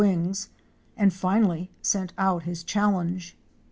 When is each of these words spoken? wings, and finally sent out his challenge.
wings, 0.01 0.49
and 0.97 1.13
finally 1.13 1.69
sent 1.83 2.11
out 2.17 2.41
his 2.41 2.63
challenge. 2.63 3.37